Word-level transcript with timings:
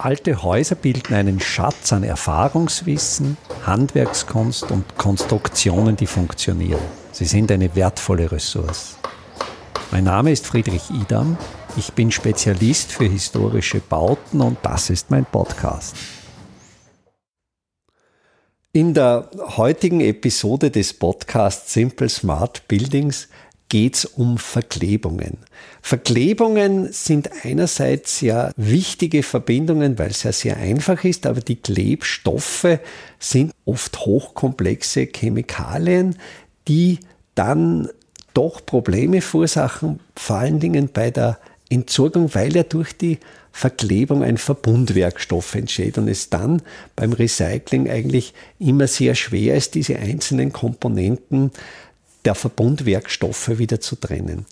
Alte 0.00 0.44
Häuser 0.44 0.76
bilden 0.76 1.12
einen 1.12 1.40
Schatz 1.40 1.92
an 1.92 2.04
Erfahrungswissen, 2.04 3.36
Handwerkskunst 3.66 4.70
und 4.70 4.96
Konstruktionen, 4.96 5.96
die 5.96 6.06
funktionieren. 6.06 6.80
Sie 7.10 7.24
sind 7.24 7.50
eine 7.50 7.74
wertvolle 7.74 8.30
Ressource. 8.30 8.96
Mein 9.90 10.04
Name 10.04 10.30
ist 10.30 10.46
Friedrich 10.46 10.88
Idam. 10.90 11.36
Ich 11.76 11.92
bin 11.94 12.12
Spezialist 12.12 12.92
für 12.92 13.06
historische 13.06 13.80
Bauten 13.80 14.40
und 14.40 14.58
das 14.62 14.88
ist 14.88 15.10
mein 15.10 15.24
Podcast. 15.24 15.96
In 18.70 18.94
der 18.94 19.28
heutigen 19.56 20.00
Episode 20.00 20.70
des 20.70 20.94
Podcasts 20.94 21.72
Simple 21.72 22.08
Smart 22.08 22.68
Buildings 22.68 23.28
geht 23.68 23.96
es 23.96 24.04
um 24.04 24.38
Verklebungen. 24.38 25.38
Verklebungen 25.82 26.92
sind 26.92 27.30
einerseits 27.44 28.20
ja 28.20 28.52
wichtige 28.56 29.22
Verbindungen, 29.22 29.98
weil 29.98 30.10
es 30.10 30.22
ja 30.22 30.32
sehr 30.32 30.56
einfach 30.56 31.04
ist, 31.04 31.26
aber 31.26 31.40
die 31.40 31.56
Klebstoffe 31.56 32.78
sind 33.18 33.52
oft 33.64 34.00
hochkomplexe 34.00 35.08
Chemikalien, 35.14 36.16
die 36.66 37.00
dann 37.34 37.88
doch 38.34 38.64
Probleme 38.64 39.20
verursachen, 39.20 40.00
vor 40.14 40.36
allen 40.36 40.60
Dingen 40.60 40.90
bei 40.92 41.10
der 41.10 41.38
Entsorgung, 41.68 42.34
weil 42.34 42.54
ja 42.56 42.62
durch 42.62 42.96
die 42.96 43.18
Verklebung 43.52 44.22
ein 44.22 44.36
Verbundwerkstoff 44.36 45.54
entsteht 45.54 45.98
und 45.98 46.06
es 46.06 46.30
dann 46.30 46.62
beim 46.94 47.12
Recycling 47.12 47.90
eigentlich 47.90 48.32
immer 48.58 48.86
sehr 48.86 49.14
schwer 49.16 49.56
ist, 49.56 49.74
diese 49.74 49.98
einzelnen 49.98 50.52
Komponenten 50.52 51.50
der 52.28 52.34
Verbundwerkstoffe 52.34 53.58
wieder 53.58 53.80
zu 53.80 53.96
trennen. 53.96 54.44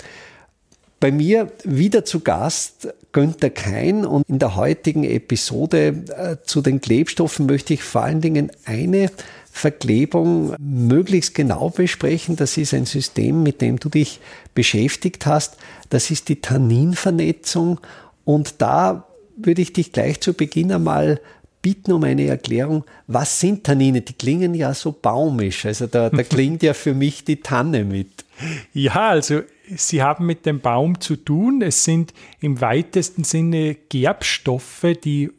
Bei 0.99 1.13
mir 1.13 1.53
wieder 1.63 2.07
zu 2.07 2.21
Gast 2.21 2.89
Günther 3.13 3.51
Kein 3.51 4.07
und 4.07 4.27
in 4.31 4.39
der 4.39 4.57
heutigen 4.57 5.05
Episode 5.05 6.05
äh, 6.17 6.37
zu 6.47 6.63
den 6.63 6.81
Klebstoffen 6.81 7.45
möchte 7.45 7.75
ich 7.75 7.83
vor 7.83 8.03
allen 8.03 8.23
Dingen 8.23 8.51
eine 8.65 9.11
Verklebung 9.53 10.55
möglichst 10.59 11.35
genau 11.35 11.69
besprechen. 11.69 12.37
Das 12.37 12.57
ist 12.57 12.73
ein 12.73 12.87
System, 12.87 13.43
mit 13.43 13.61
dem 13.61 13.79
du 13.79 13.91
dich 13.91 14.21
beschäftigt 14.55 15.27
hast. 15.27 15.59
Das 15.91 16.11
ist 16.11 16.31
die 16.31 16.41
Tanninvernetzung. 16.41 17.79
Und 18.25 18.63
da 18.63 19.07
würde 19.37 19.61
ich 19.61 19.75
dich 19.75 19.93
gleich 19.93 20.23
zu 20.23 20.33
Beginn 20.33 20.73
einmal 20.73 21.21
bitten 21.67 21.91
um 21.91 22.05
eine 22.05 22.29
Erklärung, 22.29 22.85
was 23.09 23.41
sind 23.41 23.65
Tannine? 23.65 24.01
Die 24.01 24.13
klingen 24.13 24.55
ja 24.55 24.73
so 24.73 24.93
baumisch. 24.93 25.67
Also 25.67 25.89
da, 25.89 26.11
da 26.11 26.23
klingt 26.23 26.63
ja 26.63 26.75
für 26.75 26.95
mich 26.95 27.25
die 27.25 27.41
Tanne 27.41 27.83
mit. 27.83 28.25
Ja, 28.73 29.09
also 29.09 29.41
sie 29.75 30.01
haben 30.01 30.27
mit 30.27 30.47
dem 30.47 30.61
Baum 30.61 31.01
zu 31.01 31.17
tun. 31.17 31.63
Es 31.63 31.83
sind 31.83 32.15
im 32.41 32.61
weitesten 32.61 33.25
Sinne 33.25 33.75
Gerbstoffe, 33.89 34.87
die 35.03 35.33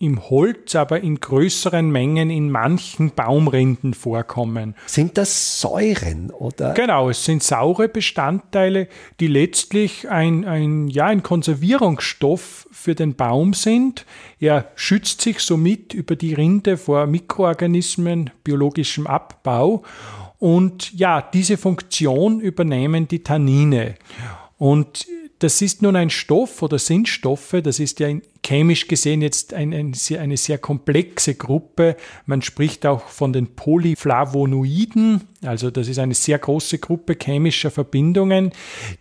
im 0.00 0.30
Holz, 0.30 0.76
aber 0.76 1.00
in 1.00 1.18
größeren 1.18 1.90
Mengen 1.90 2.30
in 2.30 2.52
manchen 2.52 3.10
Baumrinden 3.10 3.94
vorkommen. 3.94 4.76
Sind 4.86 5.18
das 5.18 5.60
Säuren 5.60 6.30
oder? 6.30 6.72
Genau, 6.74 7.10
es 7.10 7.24
sind 7.24 7.42
saure 7.42 7.88
Bestandteile, 7.88 8.86
die 9.18 9.26
letztlich 9.26 10.08
ein, 10.08 10.44
ein, 10.44 10.86
ja, 10.86 11.06
ein 11.06 11.24
Konservierungsstoff 11.24 12.68
für 12.70 12.94
den 12.94 13.16
Baum 13.16 13.54
sind. 13.54 14.06
Er 14.38 14.70
schützt 14.76 15.20
sich 15.20 15.40
somit 15.40 15.94
über 15.94 16.14
die 16.14 16.34
Rinde 16.34 16.76
vor 16.76 17.06
Mikroorganismen, 17.06 18.30
biologischem 18.44 19.08
Abbau. 19.08 19.82
Und 20.38 20.96
ja, 20.96 21.20
diese 21.20 21.56
Funktion 21.56 22.38
übernehmen 22.38 23.08
die 23.08 23.24
Tannine. 23.24 23.96
Und 24.58 25.08
das 25.38 25.62
ist 25.62 25.82
nun 25.82 25.94
ein 25.94 26.10
Stoff 26.10 26.62
oder 26.62 26.78
sind 26.78 27.08
Stoffe, 27.08 27.62
das 27.62 27.78
ist 27.78 28.00
ja 28.00 28.08
chemisch 28.44 28.88
gesehen 28.88 29.22
jetzt 29.22 29.54
ein, 29.54 29.72
ein, 29.72 29.94
eine 30.18 30.36
sehr 30.36 30.58
komplexe 30.58 31.34
Gruppe. 31.34 31.96
Man 32.26 32.42
spricht 32.42 32.86
auch 32.86 33.02
von 33.02 33.32
den 33.32 33.54
Polyflavonoiden, 33.54 35.22
also 35.42 35.70
das 35.70 35.88
ist 35.88 35.98
eine 35.98 36.14
sehr 36.14 36.38
große 36.38 36.78
Gruppe 36.78 37.16
chemischer 37.20 37.70
Verbindungen, 37.70 38.52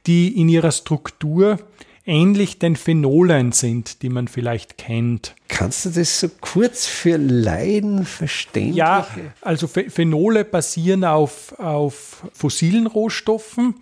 die 0.05 0.39
in 0.39 0.49
ihrer 0.49 0.71
Struktur 0.71 1.59
ähnlich 2.07 2.57
den 2.57 2.75
Phenolen 2.75 3.51
sind, 3.51 4.01
die 4.01 4.09
man 4.09 4.27
vielleicht 4.27 4.77
kennt. 4.77 5.35
Kannst 5.49 5.85
du 5.85 5.89
das 5.89 6.19
so 6.19 6.29
kurz 6.41 6.85
für 6.85 7.17
Laien 7.17 8.05
verstehen? 8.05 8.73
Ja, 8.73 9.07
also 9.41 9.67
Phenole 9.67 10.45
basieren 10.45 11.03
auf, 11.03 11.57
auf 11.59 12.23
fossilen 12.33 12.87
Rohstoffen 12.87 13.75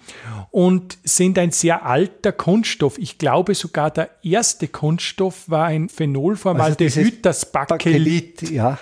und 0.52 0.98
sind 1.04 1.38
ein 1.40 1.52
sehr 1.52 1.86
alter 1.86 2.32
Kunststoff. 2.32 2.98
Ich 2.98 3.18
glaube 3.18 3.56
sogar 3.56 3.92
der 3.92 4.10
erste 4.24 4.68
Kunststoff 4.68 5.50
war 5.50 5.66
ein 5.66 5.90
Phenolformaldehyd, 5.90 6.98
also 6.98 7.12
das 7.22 7.52
Bakelit. 7.52 8.36
Bakelit 8.42 8.52
ja. 8.52 8.80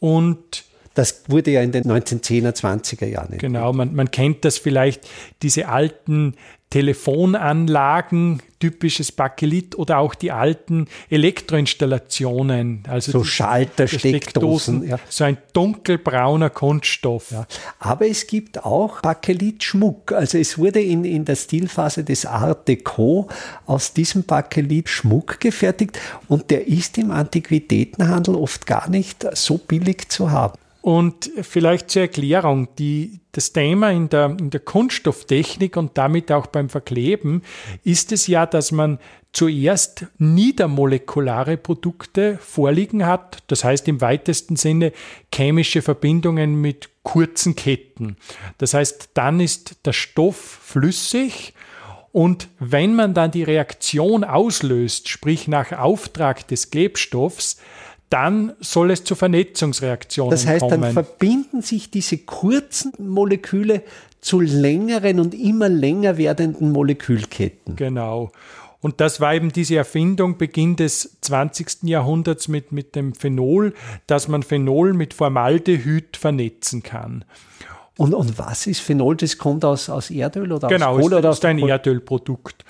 Und 0.00 0.64
das 0.94 1.24
wurde 1.28 1.52
ja 1.52 1.62
in 1.62 1.72
den 1.72 1.84
1910er, 1.84 2.52
20er 2.52 3.06
Jahren. 3.06 3.38
Genau, 3.38 3.72
man, 3.72 3.94
man 3.94 4.10
kennt 4.10 4.44
das 4.44 4.58
vielleicht, 4.58 5.08
diese 5.42 5.68
alten 5.68 6.34
Telefonanlagen, 6.70 8.42
typisches 8.60 9.10
Bakelit 9.10 9.76
oder 9.76 9.98
auch 9.98 10.14
die 10.14 10.30
alten 10.30 10.86
Elektroinstallationen, 11.08 12.84
also 12.86 13.10
so 13.10 13.24
Schalter, 13.24 13.88
Steckdosen, 13.88 14.86
ja. 14.86 15.00
so 15.08 15.24
ein 15.24 15.38
dunkelbrauner 15.52 16.48
Kunststoff. 16.48 17.32
Ja. 17.32 17.46
Aber 17.80 18.06
es 18.06 18.28
gibt 18.28 18.64
auch 18.64 19.00
Bakelit-Schmuck. 19.00 20.12
Also 20.12 20.38
es 20.38 20.58
wurde 20.58 20.80
in, 20.80 21.04
in 21.04 21.24
der 21.24 21.34
Stilphase 21.34 22.04
des 22.04 22.24
Art 22.24 22.68
Deco 22.68 23.28
aus 23.66 23.92
diesem 23.92 24.22
Bakelit 24.22 24.88
Schmuck 24.88 25.40
gefertigt 25.40 25.98
und 26.28 26.52
der 26.52 26.68
ist 26.68 26.98
im 26.98 27.10
Antiquitätenhandel 27.10 28.36
oft 28.36 28.64
gar 28.64 28.88
nicht 28.88 29.26
so 29.36 29.58
billig 29.58 30.08
zu 30.08 30.30
haben. 30.30 30.56
Und 30.82 31.30
vielleicht 31.42 31.90
zur 31.90 32.02
Erklärung, 32.02 32.68
die, 32.76 33.20
das 33.32 33.52
Thema 33.52 33.90
in 33.90 34.08
der, 34.08 34.36
in 34.38 34.50
der 34.50 34.60
Kunststofftechnik 34.60 35.76
und 35.76 35.98
damit 35.98 36.32
auch 36.32 36.46
beim 36.46 36.70
Verkleben 36.70 37.42
ist 37.84 38.12
es 38.12 38.26
ja, 38.26 38.46
dass 38.46 38.72
man 38.72 38.98
zuerst 39.32 40.06
niedermolekulare 40.18 41.56
Produkte 41.56 42.38
vorliegen 42.40 43.06
hat, 43.06 43.38
das 43.46 43.62
heißt 43.62 43.86
im 43.88 44.00
weitesten 44.00 44.56
Sinne 44.56 44.92
chemische 45.32 45.82
Verbindungen 45.82 46.60
mit 46.60 46.88
kurzen 47.02 47.54
Ketten. 47.54 48.16
Das 48.58 48.74
heißt, 48.74 49.10
dann 49.14 49.38
ist 49.38 49.86
der 49.86 49.92
Stoff 49.92 50.36
flüssig 50.36 51.54
und 52.12 52.48
wenn 52.58 52.94
man 52.96 53.14
dann 53.14 53.30
die 53.30 53.44
Reaktion 53.44 54.24
auslöst, 54.24 55.08
sprich 55.08 55.46
nach 55.46 55.72
Auftrag 55.72 56.48
des 56.48 56.70
Klebstoffs, 56.70 57.58
dann 58.10 58.52
soll 58.60 58.90
es 58.90 59.04
zu 59.04 59.14
Vernetzungsreaktionen 59.14 60.30
kommen. 60.30 60.42
Das 60.42 60.46
heißt, 60.46 60.60
kommen. 60.60 60.82
dann 60.82 60.92
verbinden 60.92 61.62
sich 61.62 61.90
diese 61.90 62.18
kurzen 62.18 62.92
Moleküle 62.98 63.82
zu 64.20 64.40
längeren 64.40 65.20
und 65.20 65.34
immer 65.34 65.68
länger 65.68 66.18
werdenden 66.18 66.72
Molekülketten. 66.72 67.76
Genau. 67.76 68.32
Und 68.82 69.00
das 69.00 69.20
war 69.20 69.34
eben 69.34 69.52
diese 69.52 69.76
Erfindung 69.76 70.38
Beginn 70.38 70.74
des 70.74 71.18
20. 71.20 71.84
Jahrhunderts 71.84 72.48
mit, 72.48 72.72
mit 72.72 72.96
dem 72.96 73.14
Phenol, 73.14 73.74
dass 74.06 74.26
man 74.26 74.42
Phenol 74.42 74.92
mit 74.92 75.14
Formaldehyd 75.14 76.16
vernetzen 76.16 76.82
kann. 76.82 77.24
Und, 77.96 78.14
und 78.14 78.38
was 78.38 78.66
ist 78.66 78.80
Phenol? 78.80 79.16
Das 79.16 79.36
kommt 79.36 79.64
aus, 79.64 79.90
aus 79.90 80.10
Erdöl 80.10 80.52
oder 80.52 80.68
genau, 80.68 80.92
aus 80.92 81.02
Kohle? 81.02 81.16
Genau, 81.16 81.30
ist, 81.30 81.38
ist 81.38 81.44
ein 81.44 81.58
Erdölprodukt 81.58 82.64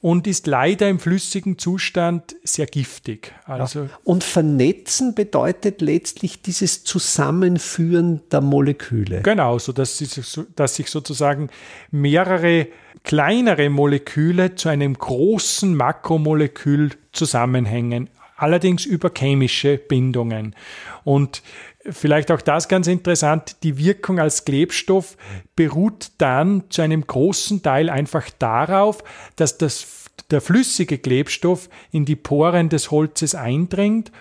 und 0.00 0.26
ist 0.26 0.46
leider 0.46 0.88
im 0.88 0.98
flüssigen 0.98 1.58
Zustand 1.58 2.34
sehr 2.42 2.66
giftig. 2.66 3.34
Also 3.44 3.80
ja. 3.80 3.88
Und 4.02 4.24
vernetzen 4.24 5.14
bedeutet 5.14 5.82
letztlich 5.82 6.40
dieses 6.40 6.84
Zusammenführen 6.84 8.22
der 8.30 8.40
Moleküle. 8.40 9.20
Genau, 9.22 9.58
so 9.58 9.72
dass, 9.72 10.02
dass 10.56 10.76
sich 10.76 10.88
sozusagen 10.88 11.50
mehrere 11.90 12.68
kleinere 13.04 13.68
Moleküle 13.68 14.54
zu 14.54 14.68
einem 14.68 14.94
großen 14.94 15.74
Makromolekül 15.74 16.90
zusammenhängen, 17.12 18.08
allerdings 18.36 18.86
über 18.86 19.10
chemische 19.16 19.76
Bindungen. 19.76 20.54
Und 21.04 21.42
Vielleicht 21.88 22.30
auch 22.30 22.42
das 22.42 22.68
ganz 22.68 22.86
interessant, 22.86 23.56
die 23.62 23.78
Wirkung 23.78 24.20
als 24.20 24.44
Klebstoff 24.44 25.16
beruht 25.56 26.10
dann 26.18 26.64
zu 26.68 26.82
einem 26.82 27.06
großen 27.06 27.62
Teil 27.62 27.88
einfach 27.88 28.28
darauf, 28.38 29.02
dass 29.36 29.56
das, 29.56 30.10
der 30.30 30.42
flüssige 30.42 30.98
Klebstoff 30.98 31.70
in 31.90 32.04
die 32.04 32.16
Poren 32.16 32.68
des 32.68 32.90
Holzes 32.90 33.34
eindringt, 33.34 34.12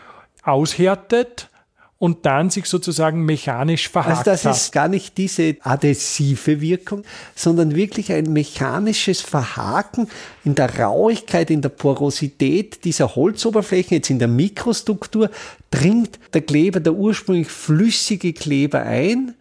aushärtet 0.44 1.50
und 2.00 2.26
dann 2.26 2.50
sich 2.50 2.66
sozusagen 2.66 3.26
mechanisch 3.26 3.90
verhakt 3.90 4.28
Also 4.28 4.50
das 4.50 4.58
ist 4.58 4.72
gar 4.72 4.88
nicht 4.88 5.18
diese 5.18 5.58
adhesive 5.62 6.62
Wirkung, 6.62 7.04
sondern 7.36 7.76
wirklich 7.76 8.14
ein 8.14 8.32
mechanisches 8.32 9.22
Verhaken 9.22 10.08
in 10.46 10.56
der 10.56 10.80
Rauigkeit, 10.80 11.52
in 11.52 11.62
der 11.62 11.70
Porosität 11.70 12.86
dieser 12.86 13.16
Holzoberflächen, 13.16 13.98
jetzt 13.98 14.10
in 14.10 14.18
der 14.18 14.30
Mikrostruktur, 14.30 15.30
dringt 15.72 16.20
der 16.34 16.42
Kleber, 16.42 16.80
der 16.80 16.94
ursprünglich 16.94 17.50
flüssige 17.50 18.32
Kleber 18.32 18.82
ein, 18.82 19.36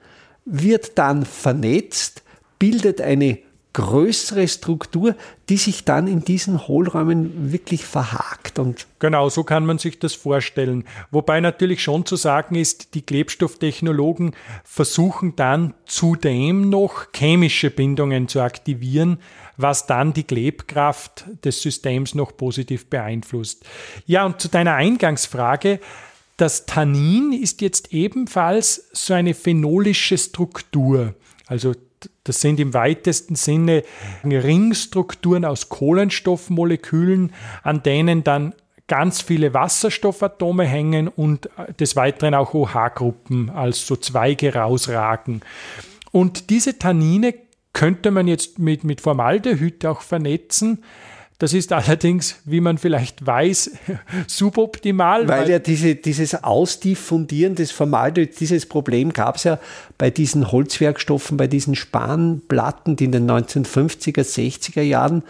wird 0.44 0.98
dann 0.98 1.24
vernetzt, 1.24 2.22
bildet 2.58 3.00
eine 3.00 3.38
größere 3.78 4.48
Struktur, 4.48 5.14
die 5.48 5.56
sich 5.56 5.84
dann 5.84 6.08
in 6.08 6.24
diesen 6.24 6.66
Hohlräumen 6.66 7.52
wirklich 7.52 7.84
verhakt. 7.84 8.58
Und 8.58 8.88
genau, 8.98 9.28
so 9.28 9.44
kann 9.44 9.64
man 9.64 9.78
sich 9.78 10.00
das 10.00 10.14
vorstellen. 10.14 10.82
Wobei 11.12 11.38
natürlich 11.38 11.80
schon 11.80 12.04
zu 12.04 12.16
sagen 12.16 12.56
ist, 12.56 12.94
die 12.94 13.02
Klebstofftechnologen 13.02 14.34
versuchen 14.64 15.36
dann 15.36 15.74
zudem 15.86 16.68
noch 16.68 17.06
chemische 17.14 17.70
Bindungen 17.70 18.26
zu 18.26 18.40
aktivieren, 18.40 19.18
was 19.56 19.86
dann 19.86 20.12
die 20.12 20.24
Klebkraft 20.24 21.26
des 21.44 21.62
Systems 21.62 22.16
noch 22.16 22.36
positiv 22.36 22.86
beeinflusst. 22.86 23.64
Ja, 24.06 24.26
und 24.26 24.40
zu 24.40 24.48
deiner 24.48 24.74
Eingangsfrage, 24.74 25.78
das 26.36 26.66
Tannin 26.66 27.32
ist 27.32 27.60
jetzt 27.60 27.92
ebenfalls 27.92 28.88
so 28.92 29.14
eine 29.14 29.34
phenolische 29.34 30.18
Struktur. 30.18 31.14
Also 31.46 31.74
das 32.24 32.40
sind 32.40 32.60
im 32.60 32.74
weitesten 32.74 33.34
Sinne 33.34 33.82
Ringstrukturen 34.24 35.44
aus 35.44 35.68
Kohlenstoffmolekülen, 35.68 37.32
an 37.62 37.82
denen 37.82 38.24
dann 38.24 38.54
ganz 38.86 39.20
viele 39.20 39.54
Wasserstoffatome 39.54 40.64
hängen 40.64 41.08
und 41.08 41.48
des 41.78 41.94
Weiteren 41.94 42.34
auch 42.34 42.54
OH-Gruppen 42.54 43.50
als 43.50 43.86
so 43.86 43.96
Zweige 43.96 44.54
rausragen. 44.54 45.42
Und 46.10 46.50
diese 46.50 46.78
Tannine 46.78 47.34
könnte 47.72 48.10
man 48.10 48.26
jetzt 48.26 48.58
mit, 48.58 48.84
mit 48.84 49.00
Formaldehyd 49.00 49.86
auch 49.86 50.00
vernetzen. 50.00 50.82
Das 51.40 51.52
ist 51.52 51.72
allerdings, 51.72 52.40
wie 52.44 52.60
man 52.60 52.78
vielleicht 52.78 53.24
weiß, 53.24 53.70
suboptimal. 54.26 55.28
Weil, 55.28 55.42
weil 55.42 55.50
ja 55.50 55.58
diese, 55.60 55.94
dieses 55.94 56.42
Ausdiffundieren 56.42 57.54
des 57.54 57.70
Formaldehyd, 57.70 58.38
dieses 58.40 58.66
Problem 58.66 59.12
gab 59.12 59.36
es 59.36 59.44
ja 59.44 59.60
bei 59.98 60.10
diesen 60.10 60.50
Holzwerkstoffen, 60.50 61.36
bei 61.36 61.46
diesen 61.46 61.76
Spanplatten, 61.76 62.96
die 62.96 63.04
in 63.04 63.12
den 63.12 63.30
1950er, 63.30 64.22
60er 64.22 64.82
Jahren 64.82 65.22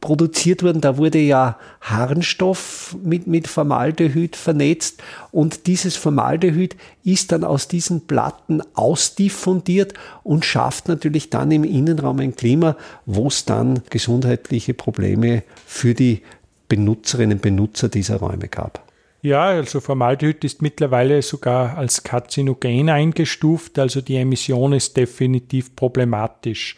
produziert 0.00 0.62
wurden. 0.62 0.80
Da 0.80 0.96
wurde 0.96 1.18
ja 1.18 1.58
Harnstoff 1.80 2.96
mit, 3.02 3.26
mit 3.26 3.48
Formaldehyd 3.48 4.36
vernetzt 4.36 5.02
und 5.32 5.66
dieses 5.66 5.96
Formaldehyd 5.96 6.76
ist 7.04 7.32
dann 7.32 7.44
aus 7.44 7.68
diesen 7.68 8.06
Platten 8.06 8.62
ausdiffundiert 8.74 9.94
und 10.22 10.44
schafft 10.44 10.88
natürlich 10.88 11.30
dann 11.30 11.50
im 11.50 11.64
Innenraum 11.64 12.20
ein 12.20 12.36
Klima, 12.36 12.76
wo 13.06 13.28
es 13.28 13.44
dann 13.44 13.82
gesundheitliche 13.90 14.74
Probleme 14.74 15.42
für 15.66 15.94
die 15.94 16.22
Benutzerinnen 16.68 17.38
und 17.38 17.42
Benutzer 17.42 17.88
dieser 17.88 18.16
Räume 18.16 18.48
gab. 18.48 18.84
Ja, 19.22 19.48
also 19.48 19.80
Formaldehyd 19.80 20.44
ist 20.44 20.62
mittlerweile 20.62 21.20
sogar 21.20 21.76
als 21.76 22.02
Karzinogen 22.02 22.88
eingestuft, 22.88 23.78
also 23.78 24.00
die 24.00 24.16
Emission 24.16 24.72
ist 24.72 24.96
definitiv 24.96 25.76
problematisch. 25.76 26.76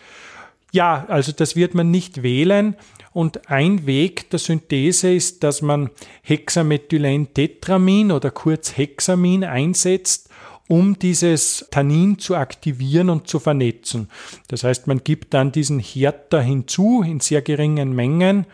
Ja, 0.72 1.04
also 1.08 1.32
das 1.32 1.54
wird 1.54 1.74
man 1.74 1.90
nicht 1.90 2.22
wählen. 2.22 2.76
Und 3.12 3.50
ein 3.50 3.86
Weg 3.86 4.30
der 4.30 4.38
Synthese 4.38 5.12
ist, 5.12 5.44
dass 5.44 5.60
man 5.60 5.90
Hexamethylentetramin 6.22 8.10
oder 8.10 8.30
kurz 8.30 8.76
Hexamin 8.76 9.44
einsetzt, 9.44 10.30
um 10.69 10.98
dieses 10.98 11.69
Tannin 11.70 12.19
zu 12.19 12.34
aktivieren 12.34 13.10
und 13.10 13.28
zu 13.28 13.38
vernetzen. 13.38 14.08
Das 14.48 14.64
heißt, 14.64 14.86
man 14.86 15.04
gibt 15.04 15.34
dann 15.34 15.52
diesen 15.52 15.78
Härter 15.78 16.40
hinzu 16.40 17.02
in 17.02 17.20
sehr 17.20 17.42
geringen 17.42 17.94
Mengen 17.94 18.46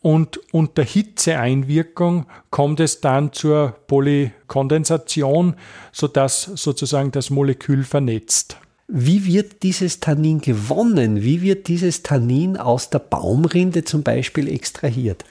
und 0.00 0.40
unter 0.52 0.82
Hitzeeinwirkung 0.82 2.26
kommt 2.50 2.80
es 2.80 3.00
dann 3.00 3.32
zur 3.32 3.76
Polykondensation, 3.86 5.54
sodass 5.92 6.42
sozusagen 6.42 7.12
das 7.12 7.30
Molekül 7.30 7.84
vernetzt. 7.84 8.56
Wie 8.94 9.24
wird 9.24 9.62
dieses 9.62 10.00
Tannin 10.00 10.42
gewonnen? 10.42 11.22
Wie 11.22 11.40
wird 11.40 11.66
dieses 11.66 12.02
Tannin 12.02 12.58
aus 12.58 12.90
der 12.90 12.98
Baumrinde 12.98 13.84
zum 13.84 14.02
Beispiel 14.02 14.52
extrahiert? 14.52 15.24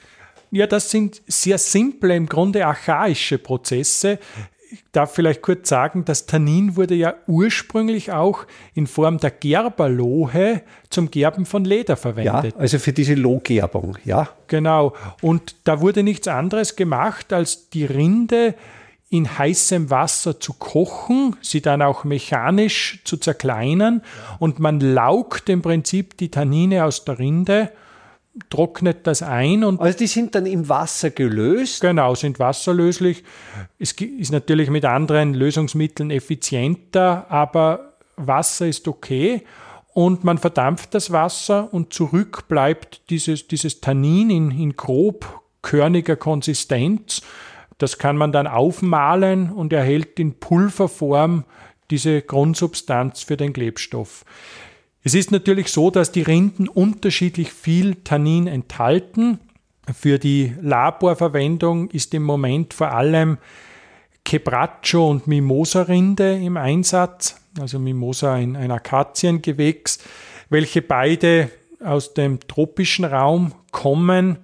Ja, 0.50 0.66
das 0.66 0.90
sind 0.90 1.22
sehr 1.28 1.58
simple, 1.58 2.16
im 2.16 2.26
Grunde 2.26 2.66
archaische 2.66 3.38
Prozesse. 3.38 4.18
Ich 4.72 4.82
darf 4.90 5.14
vielleicht 5.14 5.42
kurz 5.42 5.68
sagen, 5.68 6.04
das 6.04 6.26
Tannin 6.26 6.74
wurde 6.74 6.96
ja 6.96 7.14
ursprünglich 7.28 8.10
auch 8.10 8.46
in 8.74 8.88
Form 8.88 9.18
der 9.18 9.30
Gerberlohe 9.30 10.62
zum 10.90 11.12
Gerben 11.12 11.46
von 11.46 11.64
Leder 11.64 11.96
verwendet. 11.96 12.54
Ja, 12.54 12.60
also 12.60 12.80
für 12.80 12.92
diese 12.92 13.14
Lohgerbung, 13.14 13.96
ja. 14.04 14.28
Genau. 14.48 14.92
Und 15.20 15.54
da 15.62 15.80
wurde 15.80 16.02
nichts 16.02 16.26
anderes 16.26 16.74
gemacht, 16.74 17.32
als 17.32 17.70
die 17.70 17.84
Rinde 17.84 18.56
in 19.12 19.38
heißem 19.38 19.90
Wasser 19.90 20.40
zu 20.40 20.54
kochen, 20.54 21.36
sie 21.42 21.60
dann 21.60 21.82
auch 21.82 22.04
mechanisch 22.04 23.00
zu 23.04 23.18
zerkleinern 23.18 24.00
und 24.38 24.58
man 24.58 24.80
laugt 24.80 25.50
im 25.50 25.60
Prinzip 25.60 26.16
die 26.16 26.30
Tannine 26.30 26.84
aus 26.86 27.04
der 27.04 27.18
Rinde, 27.18 27.72
trocknet 28.48 29.06
das 29.06 29.22
ein 29.22 29.64
und. 29.64 29.82
Also 29.82 29.98
die 29.98 30.06
sind 30.06 30.34
dann 30.34 30.46
im 30.46 30.66
Wasser 30.70 31.10
gelöst? 31.10 31.82
Genau, 31.82 32.14
sind 32.14 32.38
wasserlöslich. 32.38 33.22
Es 33.78 33.92
ist 33.92 34.32
natürlich 34.32 34.70
mit 34.70 34.86
anderen 34.86 35.34
Lösungsmitteln 35.34 36.10
effizienter, 36.10 37.26
aber 37.30 37.92
Wasser 38.16 38.66
ist 38.66 38.88
okay 38.88 39.44
und 39.92 40.24
man 40.24 40.38
verdampft 40.38 40.94
das 40.94 41.12
Wasser 41.12 41.68
und 41.74 41.92
zurück 41.92 42.48
bleibt 42.48 43.10
dieses, 43.10 43.46
dieses 43.46 43.82
Tannin 43.82 44.30
in, 44.30 44.50
in 44.50 44.74
grob 44.74 45.42
körniger 45.60 46.16
Konsistenz 46.16 47.20
das 47.82 47.98
kann 47.98 48.16
man 48.16 48.30
dann 48.30 48.46
aufmalen 48.46 49.50
und 49.50 49.72
erhält 49.72 50.20
in 50.20 50.34
Pulverform 50.38 51.44
diese 51.90 52.22
Grundsubstanz 52.22 53.22
für 53.22 53.36
den 53.36 53.52
Klebstoff. 53.52 54.24
Es 55.02 55.14
ist 55.14 55.32
natürlich 55.32 55.68
so, 55.68 55.90
dass 55.90 56.12
die 56.12 56.22
Rinden 56.22 56.68
unterschiedlich 56.68 57.52
viel 57.52 57.96
Tannin 57.96 58.46
enthalten. 58.46 59.40
Für 59.92 60.20
die 60.20 60.52
Laborverwendung 60.60 61.90
ist 61.90 62.14
im 62.14 62.22
Moment 62.22 62.72
vor 62.72 62.92
allem 62.92 63.38
Quebracho 64.24 65.10
und 65.10 65.26
Mimosa-Rinde 65.26 66.36
im 66.36 66.56
Einsatz, 66.56 67.36
also 67.58 67.80
Mimosa 67.80 68.34
ein, 68.34 68.54
ein 68.54 68.70
Akaziengewächs, 68.70 69.98
welche 70.50 70.82
beide 70.82 71.50
aus 71.84 72.14
dem 72.14 72.38
tropischen 72.46 73.04
Raum 73.04 73.52
kommen. 73.72 74.38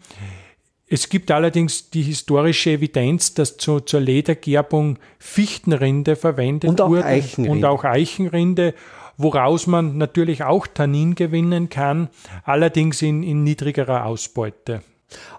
Es 0.90 1.08
gibt 1.08 1.30
allerdings 1.30 1.90
die 1.90 2.02
historische 2.02 2.70
Evidenz, 2.70 3.34
dass 3.34 3.58
zu, 3.58 3.80
zur 3.80 4.00
Ledergerbung 4.00 4.98
Fichtenrinde 5.18 6.16
verwendet 6.16 6.70
und 6.70 6.80
auch 6.80 6.88
wurde 6.88 7.04
Eichenrinde. 7.04 7.50
und 7.50 7.64
auch 7.64 7.84
Eichenrinde, 7.84 8.74
woraus 9.18 9.66
man 9.66 9.98
natürlich 9.98 10.44
auch 10.44 10.66
Tannin 10.66 11.14
gewinnen 11.14 11.68
kann, 11.68 12.08
allerdings 12.44 13.02
in, 13.02 13.22
in 13.22 13.44
niedrigerer 13.44 14.06
Ausbeute. 14.06 14.82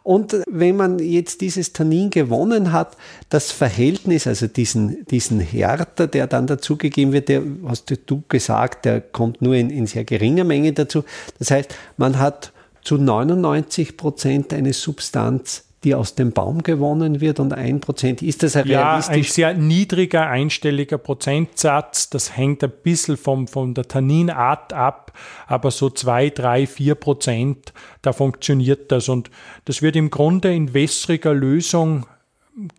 Und 0.04 0.36
wenn 0.50 0.76
man 0.76 0.98
jetzt 1.00 1.42
dieses 1.42 1.74
Tannin 1.74 2.10
gewonnen 2.10 2.72
hat, 2.72 2.98
das 3.30 3.52
Verhältnis, 3.52 4.26
also 4.26 4.48
diesen, 4.48 5.06
diesen 5.06 5.40
Härter, 5.40 6.08
der 6.08 6.26
dann 6.26 6.48
dazugegeben 6.48 7.14
wird, 7.14 7.30
der, 7.30 7.44
hast 7.68 7.94
du 8.08 8.24
gesagt, 8.28 8.86
der 8.86 9.02
kommt 9.02 9.42
nur 9.42 9.56
in, 9.56 9.70
in 9.70 9.86
sehr 9.86 10.06
geringer 10.06 10.44
Menge 10.44 10.74
dazu. 10.74 11.04
Das 11.38 11.52
heißt, 11.52 11.76
man 11.98 12.18
hat 12.18 12.52
zu 12.84 12.98
99 12.98 13.98
Prozent 13.98 14.54
eine 14.54 14.74
Substanz, 14.74 15.66
die 15.84 15.96
aus 15.96 16.16
dem 16.16 16.32
Baum 16.32 16.62
gewonnen 16.62 17.22
wird 17.22 17.40
und 17.40 17.54
ein 17.54 17.80
Prozent. 17.80 18.22
Ist 18.22 18.44
das 18.44 18.56
ein 18.56 18.68
ja, 18.68 18.98
ein 18.98 19.24
sehr 19.24 19.54
niedriger, 19.54 20.28
einstelliger 20.28 20.98
Prozentsatz. 20.98 22.10
Das 22.10 22.36
hängt 22.36 22.64
ein 22.64 22.72
bisschen 22.84 23.16
vom, 23.16 23.48
von 23.48 23.74
der 23.74 23.88
Tanninart 23.88 24.74
ab, 24.74 25.14
aber 25.48 25.72
so 25.72 25.90
zwei, 25.90 26.30
drei, 26.30 26.68
vier 26.68 26.96
Prozent, 26.96 27.74
da 28.02 28.12
funktioniert 28.12 28.92
das. 28.92 29.08
Und 29.08 29.32
das 29.66 29.82
wird 29.82 29.96
im 29.96 30.10
Grunde 30.10 30.54
in 30.54 30.74
wässriger 30.74 31.34
Lösung 31.34 32.06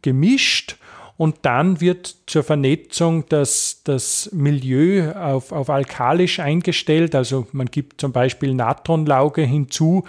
gemischt 0.03 0.77
und 1.21 1.41
dann 1.43 1.83
wird 1.83 2.17
zur 2.25 2.43
Vernetzung 2.43 3.27
das, 3.29 3.83
das 3.85 4.31
Milieu 4.33 5.13
auf, 5.13 5.53
auf 5.53 5.69
alkalisch 5.69 6.41
eingestellt. 6.41 7.15
Also 7.15 7.47
man 7.53 7.67
gibt 7.67 8.01
zum 8.01 8.11
Beispiel 8.11 8.55
Natronlauge 8.55 9.43
hinzu, 9.43 10.05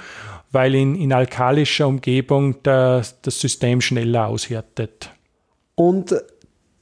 weil 0.54 0.74
in, 0.74 0.96
in 0.96 1.12
alkalischer 1.12 1.90
Umgebung 1.90 2.64
der, 2.64 3.04
das 3.24 3.42
System 3.42 3.82
schneller 3.82 4.28
aushärtet. 4.28 5.10
Und 5.76 6.16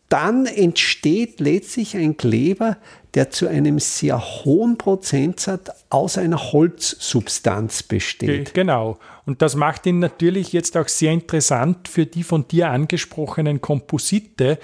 dann 0.10 0.46
entsteht 0.46 1.40
letztlich 1.40 1.98
ein 1.98 2.16
Kleber, 2.16 2.78
der 3.16 3.32
zu 3.32 3.48
einem 3.48 3.80
sehr 3.80 4.20
hohen 4.20 4.78
Prozentsatz 4.78 5.70
aus 5.90 6.18
einer 6.18 6.52
Holzsubstanz 6.52 7.84
besteht. 7.84 8.54
Genau. 8.54 9.00
Und 9.26 9.42
das 9.42 9.56
macht 9.56 9.86
ihn 9.86 10.00
natürlich 10.00 10.54
jetzt 10.54 10.78
auch 10.78 10.88
sehr 10.88 11.12
interessant 11.12 11.88
für 11.88 12.06
die 12.06 12.24
von 12.24 12.48
dir 12.48 12.70
angesprochenen 12.70 13.62
Komposite, 13.62 14.60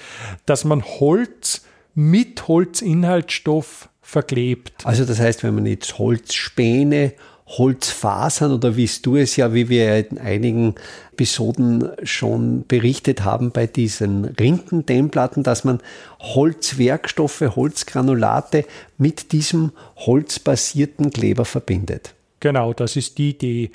dass 0.46 0.64
man 0.64 0.84
Holz 0.84 1.66
mit 1.96 2.48
Holzinhaltsstoff 2.48 3.90
verklebt. 4.02 4.74
Also 4.86 5.06
das 5.06 5.20
heißt, 5.20 5.44
wenn 5.44 5.56
man 5.56 5.66
jetzt 5.66 5.98
Holzspäne 5.98 7.14
Holzfasern 7.48 8.52
oder 8.52 8.76
wie 8.76 8.90
du 9.02 9.18
es 9.18 9.36
ja, 9.36 9.54
wie 9.54 9.70
wir 9.70 10.10
in 10.10 10.18
einigen 10.18 10.76
Episoden 11.14 11.92
schon 12.04 12.66
berichtet 12.68 13.24
haben 13.24 13.52
bei 13.52 13.68
diesen 13.68 14.26
Rindendämmplatten, 14.26 15.44
dass 15.44 15.64
man 15.64 15.80
Holzwerkstoffe, 16.20 17.42
Holzgranulate 17.42 18.66
mit 18.98 19.32
diesem 19.32 19.72
holzbasierten 19.96 21.12
Kleber 21.12 21.46
verbindet. 21.46 22.16
Genau, 22.40 22.74
das 22.74 22.96
ist 22.96 23.18
die 23.20 23.30
Idee. 23.32 23.72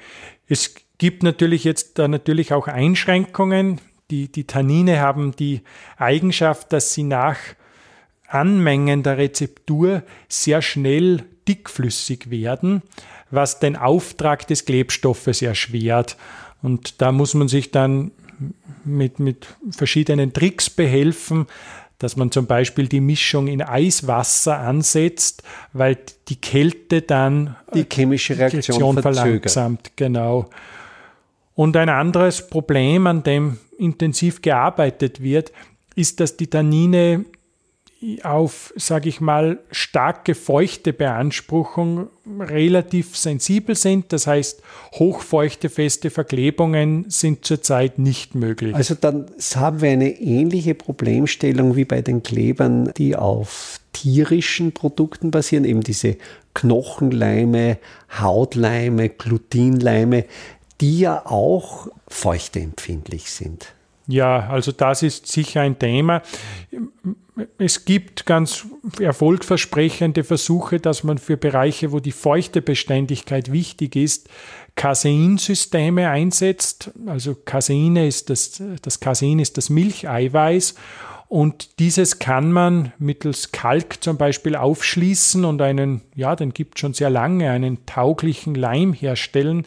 Es 0.48 0.74
gibt 0.98 1.22
natürlich 1.22 1.64
jetzt 1.64 1.98
da 1.98 2.08
natürlich 2.08 2.52
auch 2.52 2.66
Einschränkungen. 2.66 3.80
Die, 4.10 4.30
die 4.30 4.44
Tannine 4.44 5.00
haben 5.00 5.34
die 5.36 5.62
Eigenschaft, 5.96 6.72
dass 6.72 6.92
sie 6.92 7.04
nach 7.04 7.38
Anmengen 8.30 9.02
der 9.02 9.18
Rezeptur 9.18 10.02
sehr 10.28 10.62
schnell 10.62 11.24
dickflüssig 11.48 12.30
werden, 12.30 12.82
was 13.30 13.58
den 13.58 13.76
Auftrag 13.76 14.46
des 14.46 14.64
Klebstoffes 14.64 15.42
erschwert. 15.42 16.16
Und 16.62 17.00
da 17.00 17.12
muss 17.12 17.34
man 17.34 17.48
sich 17.48 17.70
dann 17.70 18.12
mit, 18.84 19.18
mit 19.18 19.46
verschiedenen 19.70 20.32
Tricks 20.32 20.70
behelfen, 20.70 21.46
dass 21.98 22.16
man 22.16 22.30
zum 22.30 22.46
Beispiel 22.46 22.88
die 22.88 23.00
Mischung 23.00 23.46
in 23.46 23.60
Eiswasser 23.60 24.58
ansetzt, 24.58 25.42
weil 25.74 25.98
die 26.28 26.36
Kälte 26.36 27.02
dann 27.02 27.56
die 27.74 27.84
chemische 27.90 28.38
Reaktion, 28.38 28.60
Reaktion 28.62 29.02
verlangsamt. 29.02 29.92
Genau. 29.96 30.48
Und 31.54 31.76
ein 31.76 31.90
anderes 31.90 32.48
Problem, 32.48 33.06
an 33.06 33.22
dem 33.22 33.58
intensiv 33.76 34.40
gearbeitet 34.40 35.22
wird, 35.22 35.52
ist, 35.94 36.20
dass 36.20 36.38
die 36.38 36.46
Tannine 36.46 37.26
auf, 38.22 38.72
sage 38.76 39.10
ich 39.10 39.20
mal, 39.20 39.58
starke 39.70 40.34
feuchte 40.34 40.92
Beanspruchung 40.94 42.08
relativ 42.38 43.16
sensibel 43.16 43.74
sind. 43.74 44.12
Das 44.12 44.26
heißt, 44.26 44.62
hochfeuchte, 44.94 45.68
feste 45.68 46.08
Verklebungen 46.10 47.04
sind 47.08 47.44
zurzeit 47.44 47.98
nicht 47.98 48.34
möglich. 48.34 48.74
Also 48.74 48.94
dann 48.94 49.26
haben 49.54 49.82
wir 49.82 49.90
eine 49.90 50.18
ähnliche 50.18 50.74
Problemstellung 50.74 51.76
wie 51.76 51.84
bei 51.84 52.00
den 52.00 52.22
Klebern, 52.22 52.90
die 52.96 53.16
auf 53.16 53.80
tierischen 53.92 54.72
Produkten 54.72 55.30
basieren, 55.30 55.64
eben 55.64 55.82
diese 55.82 56.16
Knochenleime, 56.54 57.78
Hautleime, 58.18 59.10
Glutinleime, 59.10 60.24
die 60.80 61.00
ja 61.00 61.26
auch 61.26 61.88
feuchteempfindlich 62.08 63.30
sind. 63.30 63.74
Ja, 64.06 64.48
also 64.48 64.72
das 64.72 65.02
ist 65.02 65.26
sicher 65.26 65.60
ein 65.60 65.78
Thema. 65.78 66.22
Es 67.58 67.84
gibt 67.84 68.26
ganz 68.26 68.66
erfolgversprechende 68.98 70.24
Versuche, 70.24 70.80
dass 70.80 71.04
man 71.04 71.18
für 71.18 71.36
Bereiche, 71.36 71.92
wo 71.92 72.00
die 72.00 72.12
Feuchtebeständigkeit 72.12 73.52
wichtig 73.52 73.96
ist, 73.96 74.28
Caseinsysteme 74.74 76.08
einsetzt. 76.10 76.90
Also 77.06 77.34
Caseine 77.34 78.06
ist 78.06 78.30
das, 78.30 78.62
das 78.82 79.00
Casein 79.00 79.38
ist 79.38 79.56
das 79.56 79.70
Milcheiweiß 79.70 80.74
und 81.30 81.78
dieses 81.78 82.18
kann 82.18 82.52
man 82.52 82.92
mittels 82.98 83.52
Kalk 83.52 84.02
zum 84.02 84.18
Beispiel 84.18 84.56
aufschließen 84.56 85.46
und 85.46 85.62
einen, 85.62 86.02
ja, 86.14 86.36
den 86.36 86.52
gibt 86.52 86.78
schon 86.78 86.92
sehr 86.92 87.08
lange, 87.08 87.50
einen 87.50 87.86
tauglichen 87.86 88.54
Leim 88.54 88.92
herstellen 88.92 89.64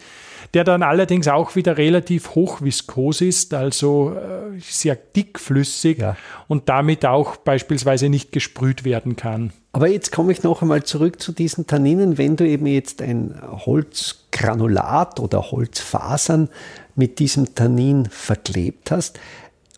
der 0.54 0.64
dann 0.64 0.84
allerdings 0.84 1.28
auch 1.28 1.56
wieder 1.56 1.78
relativ 1.78 2.36
hochviskos 2.36 3.22
ist, 3.22 3.54
also 3.54 4.14
äh, 4.14 4.60
sehr 4.60 4.96
dickflüssig 4.96 5.98
ja. 5.98 6.16
und 6.48 6.70
damit 6.70 7.06
auch 7.06 7.38
beispielsweise 7.38 8.10
nicht 8.10 8.32
gesprüht 8.32 8.84
werden 8.84 9.16
kann. 9.16 9.52
Aber 9.72 9.88
jetzt 9.88 10.12
komme 10.12 10.32
ich 10.32 10.44
noch 10.44 10.62
einmal 10.62 10.84
zurück 10.84 11.20
zu 11.20 11.32
diesen 11.32 11.66
Tanninen. 11.66 12.20
Wenn 12.20 12.36
du 12.36 12.48
eben 12.48 12.68
jetzt 12.68 13.02
ein 13.02 13.42
Holzgranulat 13.44 15.20
oder 15.20 15.52
Holzfasern 15.52 16.50
mit 16.96 17.18
diesem 17.18 17.56
Tannin 17.56 18.06
verklebt 18.06 18.92
hast 18.92 19.20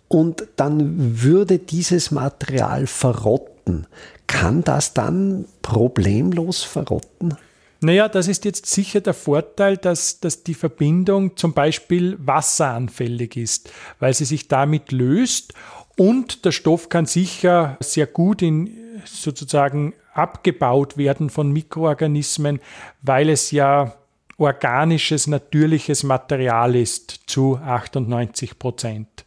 und 0.07 0.47
dann 0.55 1.21
würde 1.21 1.59
dieses 1.59 2.12
Material 2.12 2.88
verrotten, 2.88 3.88
kann 4.27 4.63
das 4.63 4.93
dann 4.93 5.45
problemlos 5.62 6.63
verrotten? 6.63 7.35
Naja, 7.81 8.07
das 8.07 8.27
ist 8.27 8.45
jetzt 8.45 8.65
sicher 8.67 9.01
der 9.01 9.13
Vorteil, 9.13 9.77
dass, 9.77 10.19
dass 10.19 10.43
die 10.43 10.53
Verbindung 10.53 11.35
zum 11.38 11.53
Beispiel 11.53 12.17
wasseranfällig 12.19 13.35
ist, 13.38 13.71
weil 14.00 14.13
sie 14.13 14.25
sich 14.25 14.47
damit 14.47 14.91
löst 14.91 15.53
und 15.97 16.45
der 16.45 16.51
Stoff 16.51 16.89
kann 16.89 17.05
sicher 17.05 17.77
sehr 17.79 18.07
gut 18.07 18.41
in 18.41 19.01
sozusagen 19.05 19.93
abgebaut 20.13 20.97
werden 20.97 21.29
von 21.29 21.51
Mikroorganismen, 21.51 22.59
weil 23.01 23.29
es 23.29 23.51
ja 23.51 23.93
organisches, 24.38 25.27
natürliches 25.27 26.03
Material 26.03 26.75
ist 26.75 27.21
zu 27.27 27.57
98 27.57 28.57
Prozent. 28.59 29.25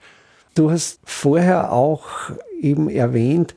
Du 0.58 0.72
hast 0.72 0.98
vorher 1.04 1.72
auch 1.72 2.02
eben 2.60 2.90
erwähnt, 2.90 3.54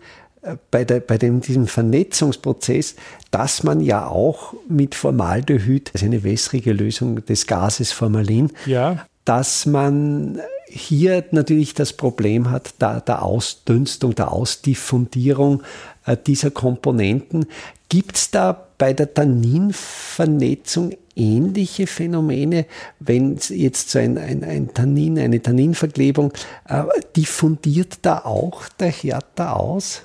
bei, 0.70 0.84
der, 0.84 1.00
bei 1.00 1.17
dem, 1.17 1.41
diesem 1.41 1.65
Vernetzungsprozess, 1.65 2.96
dass 3.31 3.63
man 3.63 3.79
ja 3.79 4.05
auch 4.08 4.53
mit 4.70 4.93
Formaldehyd, 4.93 5.89
also 5.96 6.05
eine 6.05 6.24
wässrige 6.24 6.74
Lösung 6.74 7.25
des 7.25 7.48
Gases 7.48 7.91
Formalin, 7.91 8.51
ja. 8.67 9.05
dass 9.25 9.65
man 9.65 10.39
hier 10.67 11.24
natürlich 11.31 11.74
das 11.74 11.93
Problem 11.93 12.51
hat 12.51 12.79
der, 12.79 13.01
der 13.01 13.24
Ausdünstung, 13.24 14.13
der 14.13 14.31
Ausdiffundierung 14.31 15.63
äh, 16.05 16.15
dieser 16.15 16.51
Komponenten. 16.51 17.48
Gibt 17.89 18.15
es 18.15 18.29
da 18.29 18.67
bei 18.77 18.93
der 18.93 19.12
Tanninvernetzung 19.12 20.93
ähnliche 21.15 21.88
Phänomene, 21.88 22.65
wenn 23.00 23.38
jetzt 23.50 23.89
so 23.89 24.00
ein, 24.00 24.18
ein, 24.18 24.44
ein 24.44 24.74
Tannin, 24.74 25.20
eine 25.20 25.41
Tanninverklebung, 25.41 26.34
äh, 26.68 26.84
diffundiert 27.15 28.00
da 28.01 28.20
auch 28.20 28.68
der 28.80 28.91
Härter 28.91 29.58
aus? 29.58 30.03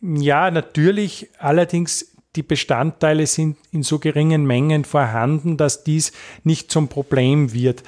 Ja, 0.00 0.50
natürlich. 0.50 1.28
Allerdings 1.38 2.12
die 2.36 2.42
Bestandteile 2.42 3.26
sind 3.26 3.56
in 3.72 3.82
so 3.82 3.98
geringen 3.98 4.46
Mengen 4.46 4.84
vorhanden, 4.84 5.56
dass 5.56 5.84
dies 5.84 6.12
nicht 6.44 6.70
zum 6.70 6.88
Problem 6.88 7.52
wird. 7.52 7.82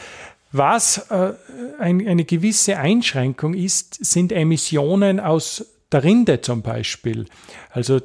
Was 0.50 1.10
äh, 1.10 1.34
ein, 1.78 2.06
eine 2.06 2.24
gewisse 2.24 2.78
Einschränkung 2.78 3.52
ist, 3.54 4.02
sind 4.04 4.32
Emissionen 4.32 5.20
aus 5.20 5.66
der 5.92 6.04
Rinde 6.04 6.40
zum 6.40 6.62
Beispiel. 6.62 7.26
Also 7.70 8.00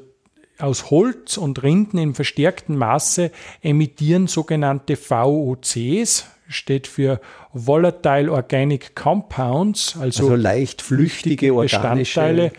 aus 0.59 0.91
Holz 0.91 1.37
und 1.37 1.63
Rinden 1.63 1.97
in 1.97 2.13
verstärktem 2.13 2.77
Maße 2.77 3.31
emittieren 3.61 4.27
sogenannte 4.27 4.95
VOCs, 4.95 6.25
steht 6.47 6.87
für 6.87 7.19
Volatile 7.53 8.31
Organic 8.31 8.95
Compounds, 8.95 9.95
also, 9.99 10.23
also 10.25 10.35
leicht 10.35 10.81
flüchtige 10.81 11.53
organische 11.53 11.77
Bestandteile. 11.77 12.51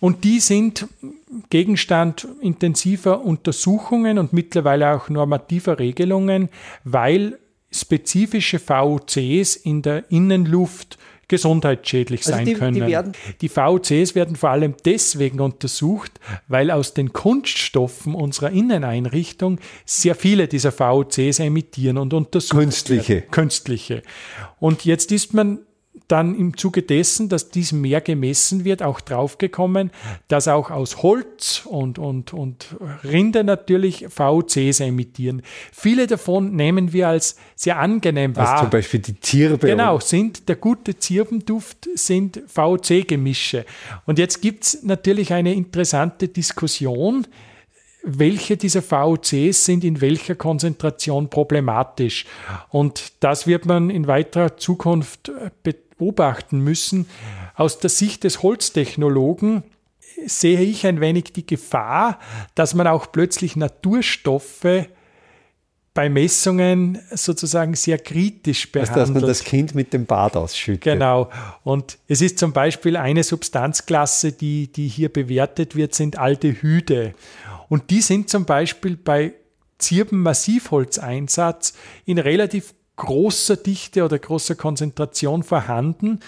Und 0.00 0.24
die 0.24 0.40
sind 0.40 0.88
Gegenstand 1.50 2.28
intensiver 2.40 3.22
Untersuchungen 3.22 4.18
und 4.18 4.32
mittlerweile 4.32 4.94
auch 4.94 5.08
normativer 5.08 5.78
Regelungen, 5.78 6.48
weil 6.84 7.38
spezifische 7.70 8.58
VOCs 8.58 9.56
in 9.56 9.82
der 9.82 10.10
Innenluft 10.10 10.98
gesundheitsschädlich 11.28 12.20
also 12.20 12.32
sein 12.32 12.46
die, 12.46 12.54
können. 12.54 12.86
Die, 12.86 13.38
die 13.40 13.48
VOCs 13.48 14.14
werden 14.14 14.36
vor 14.36 14.50
allem 14.50 14.74
deswegen 14.84 15.40
untersucht, 15.40 16.12
weil 16.48 16.70
aus 16.70 16.94
den 16.94 17.12
Kunststoffen 17.12 18.14
unserer 18.14 18.50
Inneneinrichtung 18.50 19.58
sehr 19.84 20.14
viele 20.14 20.48
dieser 20.48 20.72
VOCs 20.72 21.40
emittieren 21.40 21.98
und 21.98 22.14
untersucht 22.14 22.58
Künstliche. 22.58 23.14
Werden. 23.14 23.30
Künstliche. 23.30 24.02
Und 24.58 24.84
jetzt 24.84 25.12
ist 25.12 25.34
man 25.34 25.65
dann 26.08 26.34
im 26.34 26.56
Zuge 26.56 26.82
dessen, 26.82 27.28
dass 27.28 27.50
dies 27.50 27.72
mehr 27.72 28.00
gemessen 28.00 28.64
wird, 28.64 28.82
auch 28.82 29.00
draufgekommen, 29.00 29.90
dass 30.28 30.48
auch 30.48 30.70
aus 30.70 31.02
Holz 31.02 31.62
und, 31.64 31.98
und, 31.98 32.32
und 32.32 32.76
Rinde 33.02 33.44
natürlich 33.44 34.06
VOCs 34.08 34.80
emittieren. 34.80 35.42
Viele 35.72 36.06
davon 36.06 36.54
nehmen 36.54 36.92
wir 36.92 37.08
als 37.08 37.36
sehr 37.54 37.78
angenehm 37.78 38.36
wahr. 38.36 38.48
Also 38.48 38.64
zum 38.64 38.70
Beispiel 38.70 39.00
die 39.00 39.20
Zirbe. 39.20 39.66
Genau, 39.66 39.98
sind 39.98 40.48
der 40.48 40.56
gute 40.56 40.98
Zirbenduft 40.98 41.88
sind 41.94 42.42
VOC-Gemische. 42.46 43.64
Und 44.04 44.18
jetzt 44.18 44.40
gibt 44.40 44.64
es 44.64 44.82
natürlich 44.82 45.32
eine 45.32 45.54
interessante 45.54 46.28
Diskussion, 46.28 47.26
welche 48.08 48.56
dieser 48.56 48.82
VOCs 48.82 49.64
sind 49.64 49.82
in 49.82 50.00
welcher 50.00 50.36
Konzentration 50.36 51.28
problematisch. 51.28 52.24
Und 52.68 53.14
das 53.18 53.48
wird 53.48 53.66
man 53.66 53.90
in 53.90 54.06
weiterer 54.06 54.56
Zukunft 54.56 55.32
betrachten 55.64 55.85
beobachten 55.98 56.60
müssen. 56.60 57.06
Aus 57.54 57.78
der 57.78 57.90
Sicht 57.90 58.24
des 58.24 58.42
Holztechnologen 58.42 59.62
sehe 60.26 60.60
ich 60.60 60.86
ein 60.86 61.00
wenig 61.00 61.32
die 61.32 61.46
Gefahr, 61.46 62.18
dass 62.54 62.74
man 62.74 62.86
auch 62.86 63.12
plötzlich 63.12 63.56
Naturstoffe 63.56 64.88
bei 65.96 66.08
Messungen 66.10 67.00
sozusagen 67.10 67.74
sehr 67.74 67.98
kritisch 67.98 68.70
behandelt. 68.70 68.98
Also, 68.98 69.14
dass 69.14 69.22
man 69.22 69.28
das 69.28 69.42
Kind 69.42 69.74
mit 69.74 69.92
dem 69.94 70.04
Bad 70.04 70.36
ausschüttet. 70.36 70.82
Genau. 70.82 71.30
Und 71.64 71.98
es 72.06 72.20
ist 72.20 72.38
zum 72.38 72.52
Beispiel 72.52 72.98
eine 72.98 73.24
Substanzklasse, 73.24 74.32
die, 74.32 74.70
die 74.70 74.88
hier 74.88 75.08
bewertet 75.08 75.74
wird, 75.74 75.94
sind 75.94 76.18
Aldehyde. 76.18 77.14
Und 77.68 77.90
die 77.90 78.02
sind 78.02 78.28
zum 78.28 78.44
Beispiel 78.44 78.96
bei 78.96 79.32
Zirbenmassivholzeinsatz 79.78 81.72
in 82.04 82.18
relativ 82.18 82.74
großer 82.96 83.56
Dichte 83.56 84.04
oder 84.04 84.18
großer 84.18 84.54
Konzentration 84.54 85.42
vorhanden. 85.42 86.20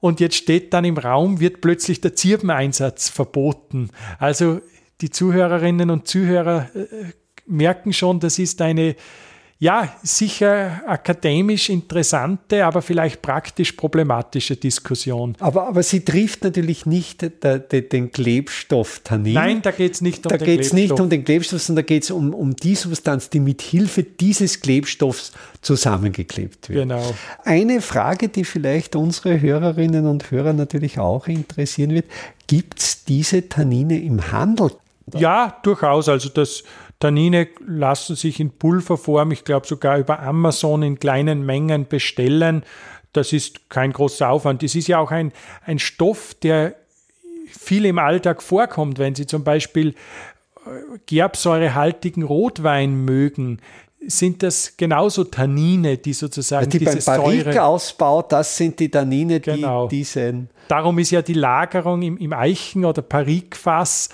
Und 0.00 0.20
jetzt 0.20 0.36
steht 0.36 0.72
dann 0.74 0.84
im 0.84 0.98
Raum, 0.98 1.40
wird 1.40 1.60
plötzlich 1.60 2.00
der 2.00 2.14
Zirbeneinsatz 2.14 3.08
verboten. 3.08 3.90
Also 4.18 4.60
die 5.00 5.10
Zuhörerinnen 5.10 5.90
und 5.90 6.06
Zuhörer 6.06 6.68
äh, 6.74 6.86
merken 7.46 7.92
schon, 7.92 8.20
das 8.20 8.38
ist 8.38 8.60
eine, 8.60 8.96
ja, 9.58 9.90
sicher 10.02 10.82
akademisch 10.86 11.70
interessante, 11.70 12.66
aber 12.66 12.82
vielleicht 12.82 13.22
praktisch 13.22 13.72
problematische 13.72 14.54
Diskussion. 14.54 15.34
Aber, 15.40 15.68
aber 15.68 15.82
sie 15.82 16.04
trifft 16.04 16.44
natürlich 16.44 16.84
nicht 16.84 17.22
der, 17.42 17.60
der, 17.60 17.80
den 17.80 18.12
Klebstoff 18.12 19.00
Tannin. 19.02 19.32
Nein, 19.32 19.62
da 19.62 19.70
geht 19.70 19.94
es 19.94 20.02
nicht 20.02 20.26
um 20.26 20.30
da 20.30 20.36
den 20.36 20.44
Klebstoff. 20.44 20.46
Da 20.46 20.56
geht 20.56 20.66
es 20.66 20.72
nicht 20.74 21.00
um 21.00 21.08
den 21.08 21.24
Klebstoff, 21.24 21.62
sondern 21.62 21.84
da 21.84 21.86
geht 21.86 22.02
es 22.02 22.10
um, 22.10 22.34
um 22.34 22.54
die 22.54 22.74
Substanz, 22.74 23.30
die 23.30 23.40
mit 23.40 23.62
Hilfe 23.62 24.02
dieses 24.02 24.60
Klebstoffs 24.60 25.32
zusammengeklebt 25.62 26.68
wird. 26.68 26.80
Genau. 26.82 27.14
Eine 27.42 27.80
Frage, 27.80 28.28
die 28.28 28.44
vielleicht 28.44 28.94
unsere 28.94 29.40
Hörerinnen 29.40 30.06
und 30.06 30.30
Hörer 30.30 30.52
natürlich 30.52 30.98
auch 30.98 31.28
interessieren 31.28 31.92
wird, 31.92 32.06
gibt 32.46 32.78
es 32.78 33.04
diese 33.04 33.48
Tannine 33.48 34.02
im 34.02 34.32
Handel? 34.32 34.72
Ja, 35.14 35.56
durchaus. 35.62 36.08
Also 36.08 36.28
das 36.28 36.64
Tannine 36.98 37.48
lassen 37.66 38.16
sich 38.16 38.40
in 38.40 38.50
Pulverform, 38.50 39.30
ich 39.32 39.44
glaube 39.44 39.66
sogar 39.66 39.98
über 39.98 40.20
Amazon 40.20 40.82
in 40.82 40.98
kleinen 40.98 41.44
Mengen 41.44 41.86
bestellen. 41.86 42.64
Das 43.12 43.32
ist 43.32 43.68
kein 43.68 43.92
großer 43.92 44.28
Aufwand. 44.30 44.62
Es 44.62 44.74
ist 44.74 44.88
ja 44.88 44.98
auch 44.98 45.10
ein, 45.10 45.32
ein 45.64 45.78
Stoff, 45.78 46.34
der 46.34 46.74
viel 47.48 47.84
im 47.84 47.98
Alltag 47.98 48.42
vorkommt. 48.42 48.98
Wenn 48.98 49.14
Sie 49.14 49.26
zum 49.26 49.44
Beispiel 49.44 49.90
äh, 49.90 50.70
gerbsäurehaltigen 51.06 52.22
Rotwein 52.22 53.04
mögen, 53.04 53.60
sind 54.06 54.42
das 54.42 54.76
genauso 54.76 55.24
Tannine, 55.24 55.98
die 55.98 56.12
sozusagen 56.12 56.70
die 56.70 56.78
diese 56.78 57.04
beim 57.04 57.22
Barrikausbau, 57.22 58.22
das 58.22 58.56
sind 58.56 58.78
die 58.78 58.90
Tannine, 58.90 59.40
die 59.40 59.52
genau. 59.52 59.88
diesen 59.88 60.50
Darum 60.68 60.98
ist 60.98 61.10
ja 61.10 61.22
die 61.22 61.34
Lagerung 61.34 62.02
im, 62.02 62.16
im 62.16 62.32
Eichen- 62.32 62.84
oder 62.84 63.02
Barrikfass 63.02 64.08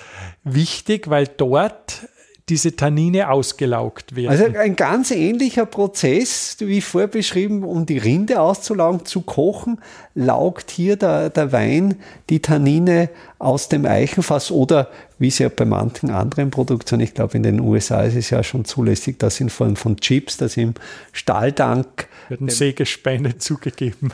wichtig, 0.44 1.08
weil 1.08 1.26
dort 1.26 2.08
diese 2.48 2.74
Tannine 2.74 3.30
ausgelaugt 3.30 4.16
werden. 4.16 4.30
Also 4.30 4.58
ein 4.58 4.74
ganz 4.74 5.10
ähnlicher 5.10 5.64
Prozess, 5.64 6.56
wie 6.58 6.80
vorbeschrieben, 6.80 7.62
um 7.62 7.86
die 7.86 7.98
Rinde 7.98 8.40
auszulaugen, 8.40 9.06
zu 9.06 9.20
kochen, 9.20 9.80
laugt 10.14 10.70
hier 10.70 10.96
der, 10.96 11.30
der 11.30 11.52
Wein 11.52 11.96
die 12.30 12.40
Tannine 12.40 13.10
aus 13.38 13.68
dem 13.68 13.86
Eichenfass 13.86 14.50
oder 14.50 14.88
wie 15.18 15.28
es 15.28 15.38
ja 15.38 15.48
bei 15.48 15.64
manchen 15.64 16.10
anderen 16.10 16.50
Produktionen, 16.50 17.02
ich 17.02 17.14
glaube 17.14 17.36
in 17.36 17.44
den 17.44 17.60
USA 17.60 18.02
ist 18.02 18.16
es 18.16 18.30
ja 18.30 18.42
schon 18.42 18.64
zulässig, 18.64 19.18
das 19.18 19.40
in 19.40 19.48
Form 19.48 19.76
von 19.76 19.96
Chips, 19.98 20.36
das 20.36 20.56
im 20.56 20.74
Stahltank 21.12 22.08
wird 22.28 22.40
ein 22.40 22.48
Sägespäne 22.48 23.38
zugegeben. 23.38 24.10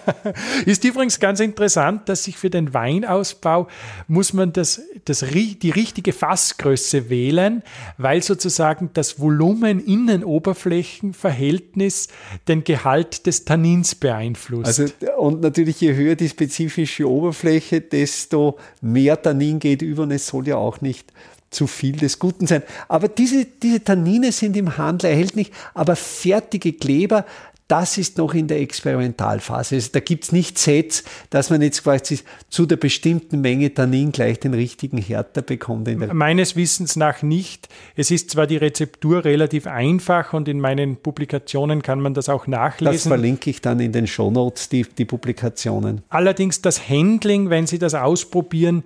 ist 0.66 0.84
übrigens 0.84 1.20
ganz 1.20 1.38
interessant, 1.40 2.08
dass 2.08 2.24
sich 2.24 2.36
für 2.36 2.50
den 2.50 2.74
Weinausbau 2.74 3.68
muss 4.08 4.32
man 4.32 4.52
das, 4.52 4.82
das, 5.04 5.20
die 5.20 5.70
richtige 5.70 6.12
Fassgröße 6.12 7.08
wählen, 7.10 7.62
weil 7.98 8.22
sozusagen 8.22 8.90
das 8.94 9.18
Volumen-Innenoberflächenverhältnis 9.18 12.08
den 12.48 12.64
Gehalt 12.64 13.26
des 13.26 13.44
Tannins 13.44 13.94
beeinflusst. 13.94 14.66
Also, 14.66 14.86
und 15.18 15.40
natürlich 15.40 15.80
je 15.80 15.94
höher 15.94 16.16
die 16.16 16.28
spezifische 16.28 17.08
Oberfläche, 17.08 17.80
desto 17.80 18.58
mehr 18.80 19.20
Tannin 19.20 19.58
geht 19.58 19.82
über 19.82 20.04
und 20.04 20.10
es 20.10 20.26
soll 20.26 20.48
ja 20.48 20.56
auch 20.56 20.80
nicht 20.80 21.12
zu 21.52 21.66
viel 21.66 21.96
des 21.96 22.18
Guten 22.18 22.46
sein. 22.46 22.62
Aber 22.88 23.08
diese, 23.08 23.44
diese 23.44 23.82
Tannine 23.82 24.32
sind 24.32 24.56
im 24.56 24.76
Handel 24.78 25.10
erhältlich, 25.10 25.52
aber 25.74 25.96
fertige 25.96 26.72
Kleber, 26.72 27.24
das 27.72 27.96
ist 27.96 28.18
noch 28.18 28.34
in 28.34 28.48
der 28.48 28.60
Experimentalphase. 28.60 29.76
Also 29.76 29.88
da 29.92 30.00
gibt 30.00 30.24
es 30.24 30.32
nicht 30.32 30.58
Sets, 30.58 31.04
dass 31.30 31.48
man 31.48 31.62
jetzt 31.62 31.82
quasi 31.82 32.20
zu 32.50 32.66
der 32.66 32.76
bestimmten 32.76 33.40
Menge 33.40 33.72
Tannin 33.72 34.12
gleich 34.12 34.38
den 34.38 34.52
richtigen 34.52 34.98
Härter 34.98 35.40
bekommt. 35.40 35.88
Meines 36.12 36.54
Wissens 36.54 36.96
nach 36.96 37.22
nicht. 37.22 37.70
Es 37.96 38.10
ist 38.10 38.28
zwar 38.28 38.46
die 38.46 38.58
Rezeptur 38.58 39.24
relativ 39.24 39.66
einfach 39.66 40.34
und 40.34 40.48
in 40.48 40.60
meinen 40.60 40.96
Publikationen 40.96 41.82
kann 41.82 42.00
man 42.00 42.12
das 42.12 42.28
auch 42.28 42.46
nachlesen. 42.46 42.92
Das 42.92 43.06
verlinke 43.06 43.48
ich 43.48 43.62
dann 43.62 43.80
in 43.80 43.92
den 43.92 44.06
Shownotes, 44.06 44.68
die, 44.68 44.82
die 44.82 45.06
Publikationen. 45.06 46.02
Allerdings 46.10 46.60
das 46.60 46.90
Handling, 46.90 47.48
wenn 47.48 47.66
Sie 47.66 47.78
das 47.78 47.94
ausprobieren, 47.94 48.84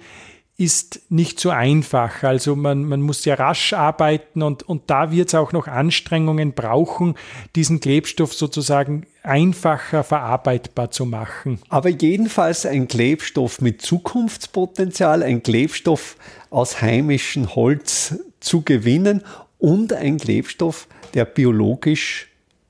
ist 0.58 1.00
nicht 1.10 1.38
so 1.38 1.50
einfach. 1.50 2.23
Also 2.23 2.56
man, 2.56 2.84
man 2.84 3.02
muss 3.02 3.23
sehr 3.23 3.38
rasch 3.38 3.75
arbeiten 3.75 4.42
und, 4.42 4.62
und 4.62 4.84
da 4.86 5.10
wird 5.10 5.28
es 5.28 5.34
auch 5.34 5.52
noch 5.52 5.69
Anstrengungen 5.69 6.54
brauchen, 6.54 7.14
diesen 7.54 7.80
Klebstoff 7.80 8.32
sozusagen 8.32 9.06
einfacher 9.23 10.02
verarbeitbar 10.02 10.90
zu 10.90 11.04
machen. 11.04 11.58
Aber 11.69 11.90
jedenfalls 11.90 12.64
ein 12.64 12.88
Klebstoff 12.88 13.60
mit 13.60 13.82
Zukunftspotenzial, 13.82 15.23
ein 15.23 15.42
Klebstoff 15.42 16.16
aus 16.49 16.80
heimischem 16.80 17.54
Holz 17.54 18.19
zu 18.40 18.62
gewinnen 18.62 19.23
und 19.58 19.92
ein 19.92 20.16
Klebstoff, 20.16 20.88
der 21.12 21.26
biologisch 21.26 22.28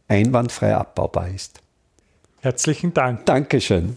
einwandfrei 0.08 0.74
abbaubar 0.74 1.28
ist. 1.28 1.60
Herzlichen 2.40 2.94
Dank. 2.94 3.26
Dankeschön. 3.26 3.96